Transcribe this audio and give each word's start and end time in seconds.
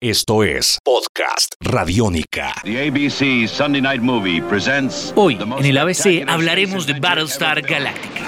Esto 0.00 0.44
es 0.44 0.78
Podcast 0.84 1.54
Radiónica. 1.58 2.52
ABC 2.62 3.48
Sunday 3.48 3.80
Night 3.80 4.00
Movie 4.00 4.40
presents 4.42 5.12
Hoy, 5.16 5.36
en 5.36 5.64
el 5.64 5.76
ABC, 5.76 6.24
hablaremos 6.28 6.86
de 6.86 7.00
Battlestar 7.00 7.62
Galactica. 7.62 8.24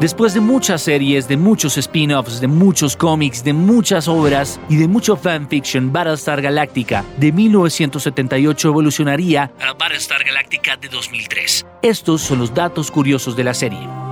Después 0.00 0.34
de 0.34 0.40
muchas 0.40 0.82
series, 0.82 1.28
de 1.28 1.36
muchos 1.36 1.78
spin-offs, 1.78 2.40
de 2.40 2.48
muchos 2.48 2.96
cómics, 2.96 3.44
de 3.44 3.52
muchas 3.52 4.08
obras 4.08 4.58
y 4.68 4.74
de 4.74 4.88
mucho 4.88 5.16
fanfiction, 5.16 5.92
Battlestar 5.92 6.42
Galactica 6.42 7.04
de 7.16 7.30
1978 7.30 8.68
evolucionaría 8.68 9.52
a 9.60 9.74
Battlestar 9.74 10.24
Galactica 10.24 10.76
de 10.76 10.88
2003. 10.88 11.64
Estos 11.82 12.20
son 12.20 12.40
los 12.40 12.52
datos 12.52 12.90
curiosos 12.90 13.36
de 13.36 13.44
la 13.44 13.54
serie. 13.54 14.03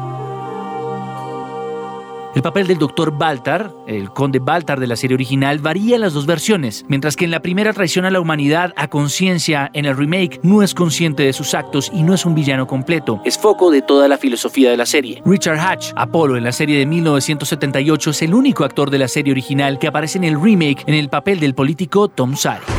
El 2.34 2.40
papel 2.40 2.66
del 2.66 2.78
Dr. 2.78 3.18
Baltar, 3.18 3.74
el 3.86 4.10
conde 4.10 4.38
Baltar 4.38 4.80
de 4.80 4.86
la 4.86 4.96
serie 4.96 5.14
original, 5.14 5.58
varía 5.58 5.96
en 5.96 6.00
las 6.00 6.14
dos 6.14 6.24
versiones, 6.24 6.82
mientras 6.88 7.14
que 7.14 7.26
en 7.26 7.30
la 7.30 7.40
primera 7.40 7.74
traiciona 7.74 8.08
a 8.08 8.10
la 8.10 8.20
humanidad 8.20 8.72
a 8.76 8.88
conciencia, 8.88 9.70
en 9.74 9.84
el 9.84 9.94
remake 9.94 10.40
no 10.42 10.62
es 10.62 10.72
consciente 10.72 11.24
de 11.24 11.34
sus 11.34 11.52
actos 11.52 11.90
y 11.92 12.02
no 12.02 12.14
es 12.14 12.24
un 12.24 12.34
villano 12.34 12.66
completo, 12.66 13.20
es 13.26 13.36
foco 13.36 13.70
de 13.70 13.82
toda 13.82 14.08
la 14.08 14.16
filosofía 14.16 14.70
de 14.70 14.78
la 14.78 14.86
serie. 14.86 15.22
Richard 15.26 15.58
Hatch, 15.58 15.92
Apolo 15.94 16.38
en 16.38 16.44
la 16.44 16.52
serie 16.52 16.78
de 16.78 16.86
1978, 16.86 18.10
es 18.10 18.22
el 18.22 18.32
único 18.32 18.64
actor 18.64 18.88
de 18.88 18.98
la 18.98 19.08
serie 19.08 19.32
original 19.32 19.78
que 19.78 19.88
aparece 19.88 20.16
en 20.16 20.24
el 20.24 20.40
remake 20.40 20.84
en 20.86 20.94
el 20.94 21.10
papel 21.10 21.38
del 21.38 21.54
político 21.54 22.08
Tom 22.08 22.34
Sarek. 22.34 22.71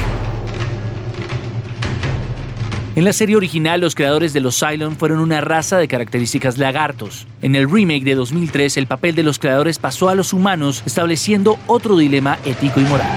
En 2.96 3.06
la 3.06 3.14
serie 3.14 3.36
original, 3.36 3.82
los 3.82 3.96
creadores 3.96 4.34
de 4.34 4.40
los 4.40 4.60
Cylon 4.60 4.96
fueron 4.96 5.18
una 5.18 5.42
raza 5.42 5.80
de 5.80 5.88
características 5.88 6.60
lagartos. 6.60 7.26
En 7.42 7.56
el 7.56 7.68
remake 7.68 8.04
de 8.04 8.14
2003, 8.14 8.78
el 8.78 8.86
papel 8.86 9.16
de 9.16 9.24
los 9.24 9.40
creadores 9.40 9.80
pasó 9.80 10.10
a 10.10 10.16
los 10.16 10.32
humanos, 10.32 10.84
estableciendo 10.86 11.58
otro 11.66 11.98
dilema 11.98 12.38
ético 12.46 12.80
y 12.80 12.84
moral. 12.84 13.10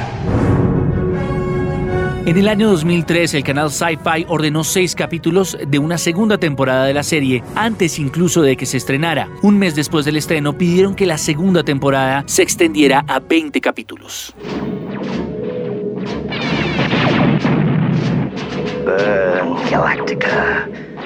En 2.24 2.38
el 2.38 2.48
año 2.48 2.70
2003, 2.70 3.34
el 3.34 3.44
canal 3.44 3.70
Sci-Fi 3.70 4.24
ordenó 4.28 4.64
seis 4.64 4.94
capítulos 4.94 5.58
de 5.68 5.78
una 5.78 5.98
segunda 5.98 6.38
temporada 6.38 6.86
de 6.86 6.94
la 6.94 7.02
serie, 7.02 7.44
antes 7.54 7.98
incluso 7.98 8.40
de 8.40 8.56
que 8.56 8.64
se 8.64 8.78
estrenara. 8.78 9.28
Un 9.42 9.58
mes 9.58 9.76
después 9.76 10.06
del 10.06 10.16
estreno, 10.16 10.56
pidieron 10.56 10.94
que 10.94 11.04
la 11.04 11.18
segunda 11.18 11.62
temporada 11.62 12.24
se 12.26 12.42
extendiera 12.42 13.04
a 13.06 13.20
20 13.20 13.60
capítulos. 13.60 14.34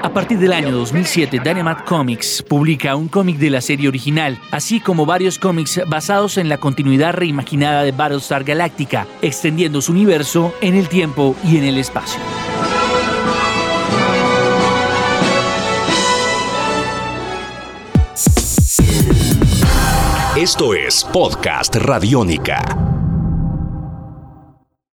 A 0.03 0.13
partir 0.13 0.39
del 0.39 0.53
año 0.53 0.73
2007, 0.73 1.41
Dynamite 1.43 1.85
Comics 1.85 2.43
publica 2.43 2.97
un 2.97 3.09
cómic 3.09 3.39
de 3.39 3.51
la 3.51 3.61
serie 3.61 3.89
original, 3.89 4.39
así 4.51 4.81
como 4.81 5.07
varios 5.07 5.39
cómics 5.39 5.81
basados 5.87 6.37
en 6.37 6.49
la 6.49 6.59
continuidad 6.59 7.15
reimaginada 7.15 7.83
de 7.83 7.93
Battlestar 7.93 8.45
Galactica, 8.45 9.07
extendiendo 9.23 9.81
su 9.81 9.93
universo 9.93 10.55
en 10.61 10.75
el 10.75 10.89
tiempo 10.89 11.37
y 11.45 11.59
en 11.59 11.65
el 11.65 11.79
espacio. 11.79 12.21
Esto 20.37 20.75
es 20.75 21.05
Podcast 21.05 21.77
Radiónica. 21.77 22.90